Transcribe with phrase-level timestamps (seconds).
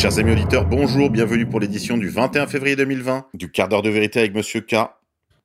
[0.00, 3.90] Chers amis auditeurs, bonjour, bienvenue pour l'édition du 21 février 2020 du quart d'heure de
[3.90, 4.76] vérité avec Monsieur K.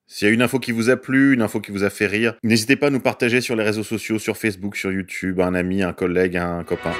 [0.07, 2.07] S'il y a une info qui vous a plu, une info qui vous a fait
[2.07, 5.55] rire, n'hésitez pas à nous partager sur les réseaux sociaux, sur Facebook, sur YouTube, un
[5.55, 6.93] ami, un collègue, un copain.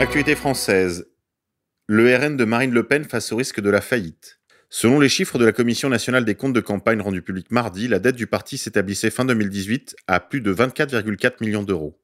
[0.00, 1.06] Actualité française.
[1.86, 4.40] Le RN de Marine Le Pen face au risque de la faillite.
[4.68, 8.00] Selon les chiffres de la Commission nationale des comptes de campagne rendus publics mardi, la
[8.00, 12.00] dette du parti s'établissait fin 2018 à plus de 24,4 millions d'euros.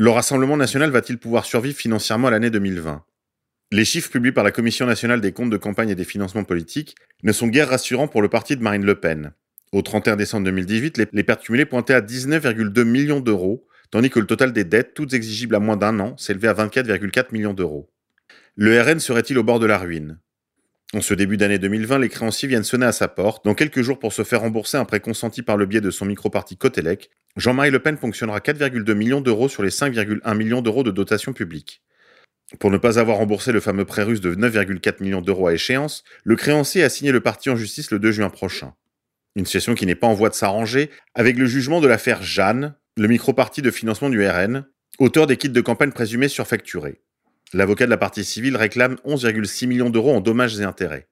[0.00, 3.02] Le Rassemblement national va-t-il pouvoir survivre financièrement à l'année 2020
[3.72, 6.94] Les chiffres publiés par la Commission nationale des comptes de campagne et des financements politiques
[7.24, 9.32] ne sont guère rassurants pour le parti de Marine Le Pen.
[9.72, 14.26] Au 31 décembre 2018, les, pertes cumulées pointaient à 19,2 millions d'euros, tandis que le
[14.26, 17.90] total des dettes, toutes exigibles à moins d'un an, s'élevait à 24,4 millions d'euros.
[18.54, 20.20] Le RN serait-il au bord de la ruine?
[20.94, 23.44] En ce début d'année 2020, les créanciers viennent sonner à sa porte.
[23.44, 26.06] Dans quelques jours, pour se faire rembourser un prêt consenti par le biais de son
[26.06, 30.90] micro-parti Cotelec, Jean-Marie Le Pen ponctionnera 4,2 millions d'euros sur les 5,1 millions d'euros de
[30.90, 31.82] dotation publique.
[32.58, 36.04] Pour ne pas avoir remboursé le fameux prêt russe de 9,4 millions d'euros à échéance,
[36.24, 38.72] le créancier a signé le parti en justice le 2 juin prochain.
[39.36, 42.74] Une situation qui n'est pas en voie de s'arranger avec le jugement de l'affaire Jeanne,
[42.96, 44.64] le micro-parti de financement du RN,
[44.98, 47.02] auteur des kits de campagne présumés surfacturés.
[47.54, 51.08] L'avocat de la partie civile réclame 11,6 millions d'euros en dommages et intérêts.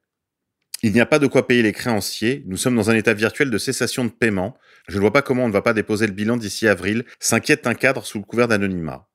[0.82, 3.50] Il n'y a pas de quoi payer les créanciers, nous sommes dans un état virtuel
[3.50, 4.54] de cessation de paiement,
[4.88, 7.66] je ne vois pas comment on ne va pas déposer le bilan d'ici avril, s'inquiète
[7.66, 9.08] un cadre sous le couvert d'anonymat.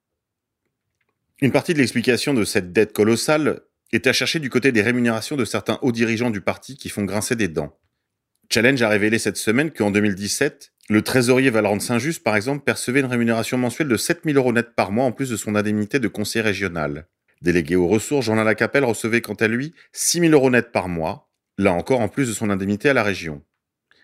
[1.41, 3.61] Une partie de l'explication de cette dette colossale
[3.91, 7.03] est à chercher du côté des rémunérations de certains hauts dirigeants du parti qui font
[7.03, 7.77] grincer des dents.
[8.49, 13.05] Challenge a révélé cette semaine qu'en 2017, le trésorier Valorant Saint-Just, par exemple, percevait une
[13.05, 16.43] rémunération mensuelle de 7000 euros net par mois en plus de son indemnité de conseiller
[16.43, 17.07] régional.
[17.41, 21.73] Délégué aux ressources, Jean-Alain Lacapelle recevait quant à lui 6000 euros net par mois, là
[21.73, 23.41] encore en plus de son indemnité à la région.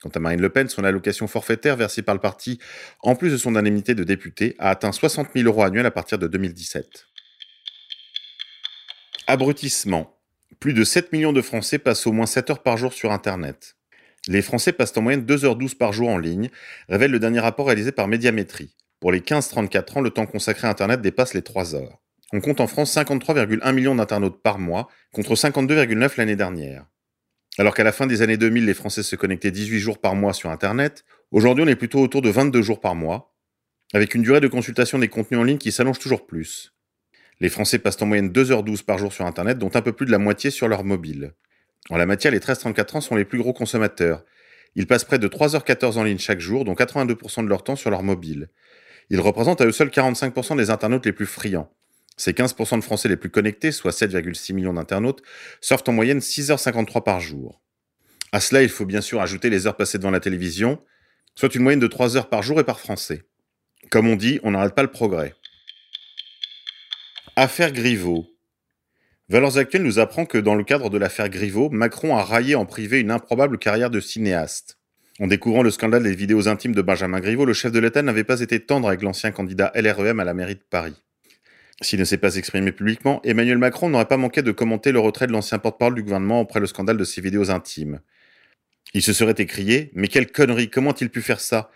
[0.02, 2.60] Quant à Marine Le Pen, son allocation forfaitaire versée par le parti,
[3.02, 6.18] en plus de son indemnité de député, a atteint 60 000 euros annuels à partir
[6.20, 7.06] de 2017.
[9.28, 10.20] Abrutissement.
[10.60, 13.76] Plus de 7 millions de Français passent au moins 7 heures par jour sur Internet.
[14.28, 16.50] Les Français passent en moyenne 2h12 par jour en ligne,
[16.90, 18.76] révèle le dernier rapport réalisé par Médiamétrie.
[19.00, 22.00] Pour les 15-34 ans, le temps consacré à Internet dépasse les 3 heures.
[22.34, 26.86] On compte en France 53,1 millions d'internautes par mois, contre 52,9 l'année dernière.
[27.58, 30.34] Alors qu'à la fin des années 2000, les Français se connectaient 18 jours par mois
[30.34, 33.34] sur Internet, aujourd'hui on est plutôt autour de 22 jours par mois,
[33.94, 36.74] avec une durée de consultation des contenus en ligne qui s'allonge toujours plus.
[37.40, 40.12] Les Français passent en moyenne 2h12 par jour sur Internet, dont un peu plus de
[40.12, 41.34] la moitié sur leur mobile.
[41.90, 44.26] En la matière, les 13-34 ans sont les plus gros consommateurs.
[44.76, 47.90] Ils passent près de 3h14 en ligne chaque jour, dont 82% de leur temps sur
[47.90, 48.50] leur mobile.
[49.10, 51.72] Ils représentent à eux seuls 45% des internautes les plus friands.
[52.18, 55.22] Ces 15% de Français les plus connectés, soit 7,6 millions d'internautes,
[55.62, 57.62] surfent en moyenne 6h53 par jour.
[58.32, 60.82] À cela, il faut bien sûr ajouter les heures passées devant la télévision,
[61.36, 63.24] soit une moyenne de 3 heures par jour et par Français.
[63.92, 65.34] Comme on dit, on n'arrête pas le progrès.
[67.36, 68.26] Affaire Griveaux.
[69.30, 72.66] Valeurs Actuelles nous apprend que dans le cadre de l'affaire Griveaux, Macron a raillé en
[72.66, 74.80] privé une improbable carrière de cinéaste.
[75.20, 78.24] En découvrant le scandale des vidéos intimes de Benjamin Griveaux, le chef de l'État n'avait
[78.24, 80.96] pas été tendre avec l'ancien candidat LREM à la mairie de Paris.
[81.82, 85.28] S'il ne s'est pas exprimé publiquement, Emmanuel Macron n'aurait pas manqué de commenter le retrait
[85.28, 88.02] de l'ancien porte-parole du gouvernement après le scandale de ses vidéos intimes.
[88.94, 91.70] Il se serait écrié Mais quelle connerie Comment a-t-il pu faire ça?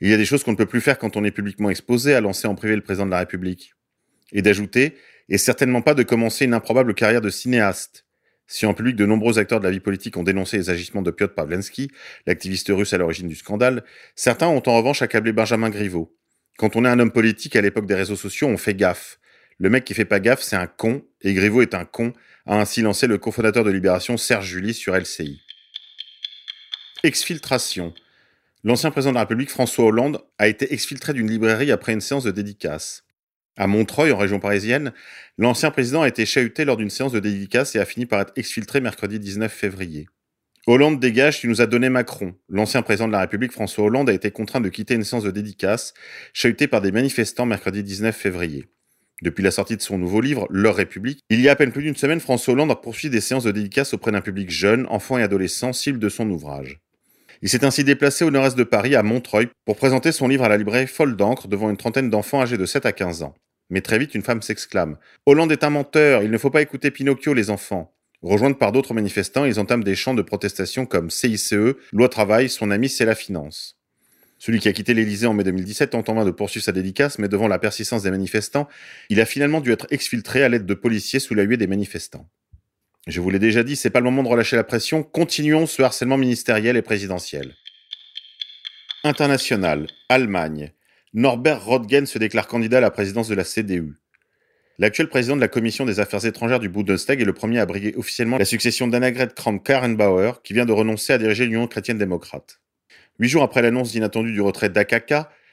[0.00, 2.14] Il y a des choses qu'on ne peut plus faire quand on est publiquement exposé,
[2.14, 3.74] à lancer en privé le président de la République.
[4.32, 4.94] Et d'ajouter
[5.28, 8.04] et certainement pas de commencer une improbable carrière de cinéaste.
[8.46, 11.10] Si en public de nombreux acteurs de la vie politique ont dénoncé les agissements de
[11.10, 11.90] Piotr Pavlensky,
[12.26, 16.16] l'activiste russe à l'origine du scandale, certains ont en revanche accablé Benjamin Griveaux.
[16.56, 19.17] Quand on est un homme politique à l'époque des réseaux sociaux, on fait gaffe.
[19.58, 22.12] Le mec qui fait pas gaffe, c'est un con, et Griveaux est un con,
[22.46, 25.40] a ainsi lancé le cofondateur de Libération Serge Julie sur LCI.
[27.02, 27.92] Exfiltration.
[28.62, 32.24] L'ancien président de la République, François Hollande, a été exfiltré d'une librairie après une séance
[32.24, 33.04] de dédicace.
[33.56, 34.92] À Montreuil, en région parisienne,
[35.38, 38.32] l'ancien président a été chahuté lors d'une séance de dédicace et a fini par être
[38.36, 40.06] exfiltré mercredi 19 février.
[40.68, 42.36] Hollande dégage, tu nous as donné Macron.
[42.48, 45.32] L'ancien président de la République, François Hollande, a été contraint de quitter une séance de
[45.32, 45.94] dédicace,
[46.32, 48.68] chahuté par des manifestants mercredi 19 février.
[49.22, 51.82] Depuis la sortie de son nouveau livre, Leur République, il y a à peine plus
[51.82, 55.18] d'une semaine, François Hollande a poursuivi des séances de dédicace auprès d'un public jeune, enfant
[55.18, 56.78] et adolescent, cible de son ouvrage.
[57.42, 60.48] Il s'est ainsi déplacé au nord-est de Paris, à Montreuil, pour présenter son livre à
[60.48, 63.34] la librairie Folle d'encre devant une trentaine d'enfants âgés de 7 à 15 ans.
[63.70, 64.96] Mais très vite, une femme s'exclame.
[65.26, 67.92] Hollande est un menteur, il ne faut pas écouter Pinocchio, les enfants.
[68.22, 71.54] Rejoints par d'autres manifestants, ils entament des chants de protestation comme CICE,
[71.92, 73.77] loi travail, son ami c'est la finance.
[74.38, 77.18] Celui qui a quitté l'Élysée en mai 2017 tente en vain de poursuivre sa dédicace,
[77.18, 78.68] mais devant la persistance des manifestants,
[79.08, 82.28] il a finalement dû être exfiltré à l'aide de policiers sous la huée des manifestants.
[83.08, 85.82] Je vous l'ai déjà dit, c'est pas le moment de relâcher la pression, continuons ce
[85.82, 87.54] harcèlement ministériel et présidentiel.
[89.02, 90.72] International, Allemagne.
[91.14, 93.94] Norbert Röttgen se déclare candidat à la présidence de la CDU.
[94.78, 97.94] L'actuel président de la commission des affaires étrangères du Bundestag est le premier à briguer
[97.96, 102.60] officiellement la succession d'Annegret Kramp-Karrenbauer, qui vient de renoncer à diriger l'Union chrétienne démocrate.
[103.20, 105.12] Huit jours après l'annonce inattendue du retrait d'AKK,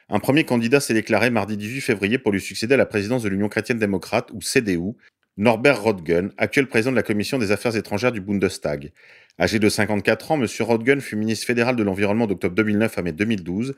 [0.10, 3.30] un premier candidat s'est déclaré mardi 18 février pour lui succéder à la présidence de
[3.30, 4.94] l'Union chrétienne démocrate, ou CDU,
[5.38, 8.92] Norbert Rodgen, actuel président de la commission des affaires étrangères du Bundestag.
[9.40, 10.48] Âgé de 54 ans, M.
[10.60, 13.74] Rodgen fut ministre fédéral de l'Environnement d'octobre 2009 à mai 2012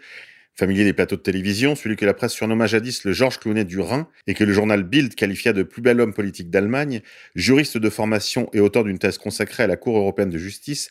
[0.59, 3.79] Familier des plateaux de télévision, celui que la presse surnomma jadis le Georges Clounet du
[3.79, 7.01] Rhin et que le journal Bild qualifia de plus bel homme politique d'Allemagne,
[7.35, 10.89] juriste de formation et auteur d'une thèse consacrée à la Cour européenne de justice,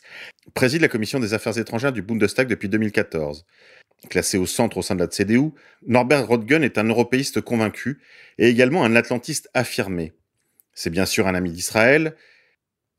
[0.53, 3.45] préside la commission des affaires étrangères du Bundestag depuis 2014.
[4.09, 5.51] Classé au centre au sein de la CDU,
[5.85, 7.99] Norbert Rodgen est un européiste convaincu
[8.37, 10.13] et également un atlantiste affirmé.
[10.73, 12.15] C'est bien sûr un ami d'Israël,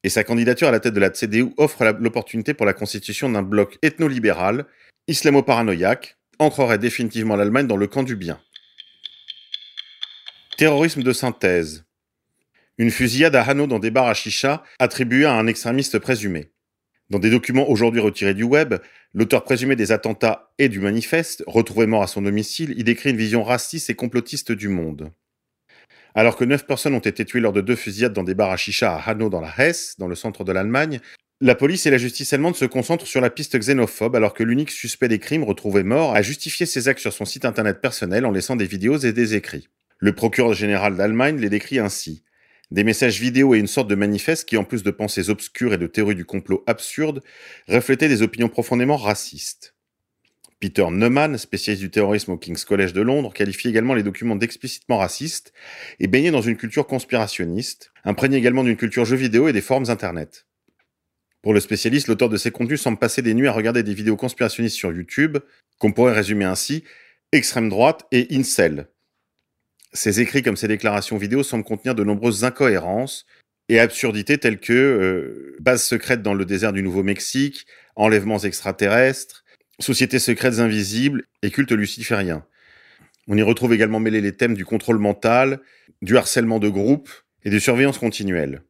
[0.02, 3.42] et sa candidature à la tête de la CDU offre l'opportunité pour la constitution d'un
[3.42, 4.66] bloc ethno-libéral,
[5.08, 8.40] islamo-paranoïaque, ancrerait définitivement l'Allemagne dans le camp du bien.
[10.56, 11.84] Terrorisme de synthèse.
[12.78, 16.52] Une fusillade à Hanau dans des bars à chicha attribuée à un extrémiste présumé.
[17.10, 18.74] Dans des documents aujourd'hui retirés du web,
[19.14, 23.16] l'auteur présumé des attentats et du manifeste, retrouvé mort à son domicile, y décrit une
[23.16, 25.10] vision raciste et complotiste du monde.
[26.14, 28.56] Alors que neuf personnes ont été tuées lors de deux fusillades dans des bars à
[28.56, 31.00] chicha à Hanau dans la Hesse, dans le centre de l'Allemagne,
[31.40, 34.72] la police et la justice allemande se concentrent sur la piste xénophobe alors que l'unique
[34.72, 38.32] suspect des crimes retrouvé mort a justifié ses actes sur son site internet personnel en
[38.32, 39.68] laissant des vidéos et des écrits.
[39.98, 42.24] Le procureur général d'Allemagne les décrit ainsi.
[42.72, 45.78] Des messages vidéo et une sorte de manifeste qui, en plus de pensées obscures et
[45.78, 47.22] de théories du complot absurdes,
[47.68, 49.74] reflétaient des opinions profondément racistes.
[50.58, 54.98] Peter Neumann, spécialiste du terrorisme au King's College de Londres, qualifie également les documents d'explicitement
[54.98, 55.52] racistes
[56.00, 59.88] et baigné dans une culture conspirationniste, imprégné également d'une culture jeux vidéo et des forums
[59.88, 60.47] internet.
[61.42, 64.16] Pour le spécialiste, l'auteur de ces contenus semble passer des nuits à regarder des vidéos
[64.16, 65.38] conspirationnistes sur YouTube,
[65.78, 66.84] qu'on pourrait résumer ainsi
[67.32, 68.88] extrême droite et incel.
[69.92, 73.26] Ses écrits comme ses déclarations vidéo semblent contenir de nombreuses incohérences
[73.68, 79.44] et absurdités telles que euh, base secrète dans le désert du Nouveau-Mexique, enlèvements extraterrestres,
[79.78, 82.44] sociétés secrètes invisibles et culte luciférien.
[83.28, 85.60] On y retrouve également mêlés les thèmes du contrôle mental,
[86.00, 87.10] du harcèlement de groupe
[87.44, 88.62] et de surveillance continuelle.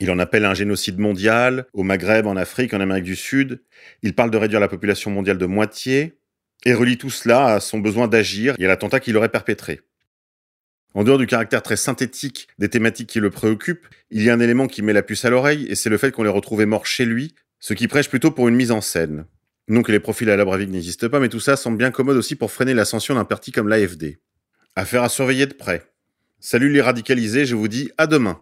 [0.00, 3.62] Il en appelle un génocide mondial, au Maghreb, en Afrique, en Amérique du Sud.
[4.02, 6.18] Il parle de réduire la population mondiale de moitié,
[6.64, 9.80] et relie tout cela à son besoin d'agir et à l'attentat qu'il aurait perpétré.
[10.94, 14.40] En dehors du caractère très synthétique des thématiques qui le préoccupent, il y a un
[14.40, 16.86] élément qui met la puce à l'oreille, et c'est le fait qu'on les retrouvait morts
[16.86, 19.26] chez lui, ce qui prêche plutôt pour une mise en scène.
[19.68, 22.16] Non que les profils à la Bravik n'existent pas, mais tout ça semble bien commode
[22.16, 24.18] aussi pour freiner l'ascension d'un parti comme l'AFD.
[24.76, 25.84] Affaire à surveiller de près.
[26.40, 28.40] Salut les radicalisés, je vous dis à demain.